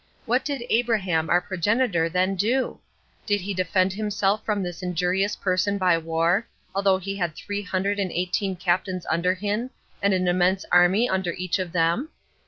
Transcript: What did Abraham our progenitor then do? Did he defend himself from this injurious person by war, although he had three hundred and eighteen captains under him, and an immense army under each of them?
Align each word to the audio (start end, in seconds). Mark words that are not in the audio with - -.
What 0.25 0.43
did 0.43 0.63
Abraham 0.71 1.29
our 1.29 1.41
progenitor 1.41 2.09
then 2.09 2.33
do? 2.33 2.79
Did 3.27 3.39
he 3.41 3.53
defend 3.53 3.93
himself 3.93 4.43
from 4.43 4.63
this 4.63 4.81
injurious 4.81 5.35
person 5.35 5.77
by 5.77 5.95
war, 5.99 6.47
although 6.73 6.97
he 6.97 7.17
had 7.17 7.35
three 7.35 7.61
hundred 7.61 7.99
and 7.99 8.11
eighteen 8.11 8.55
captains 8.55 9.05
under 9.11 9.35
him, 9.35 9.69
and 10.01 10.11
an 10.11 10.27
immense 10.27 10.65
army 10.71 11.07
under 11.07 11.33
each 11.33 11.59
of 11.59 11.71
them? 11.71 12.09